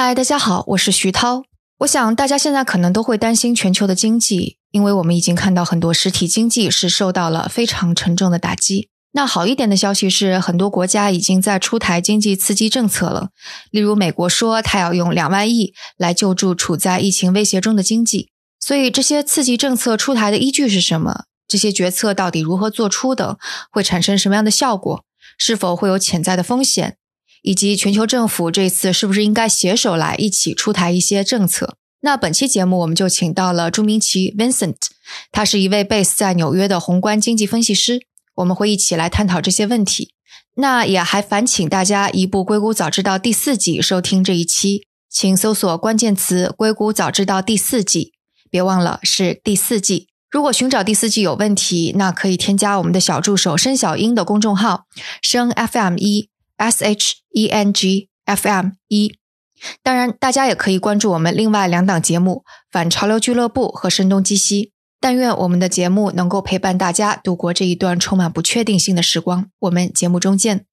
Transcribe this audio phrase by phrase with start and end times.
[0.00, 1.42] 嗨，大家好，我是徐涛。
[1.78, 8.90] 我想大家现在可能都会担心全球的经济，因为我们已经看到很多实体经济是受到了非常沉重的打击。
[9.10, 13.30] 那好一点的消息是，很多国家已经在出台经济刺激政策了。
[13.72, 18.30] 例如，美国说它要用两万亿来救助处在疫情威胁中的经济。
[18.60, 21.24] 所以，这些刺激政策出台的依据是什么？
[21.48, 23.38] 这些决策到底如何做出的？
[23.72, 25.02] 会产生什么样的效果？
[25.36, 26.98] 是否会有潜在的风险？
[27.42, 31.76] 以及全球政府这次是不是应该携手来一起出台一些政策？
[32.00, 34.76] 那本期节目我们就请到了朱明奇 Vincent，
[35.32, 38.00] 他是一位 base 在纽约的宏观经济分析师，
[38.36, 40.14] 我们会一起来探讨这些问题。
[40.54, 48.12] 那也还烦请大家移步《硅谷早知道》第四季收听这一期，请搜索关键词“硅谷早知道”第四季，
[48.50, 50.08] 别忘了是第四季。
[50.30, 54.84] 如果寻找第四季有问题，那可以添加我们的小助手申小英的公众号
[55.22, 56.28] “声 FM 一”。
[56.58, 59.18] S H E N G F M 一，
[59.82, 64.64] 当然，大家也可以关注我们另外两档节目《反潮流俱乐部》和《声东击西》。
[65.00, 69.48] 但愿我们的节目能够陪伴大家度过这一段充满不确定性的时光。
[69.60, 70.67] 我们节目中见。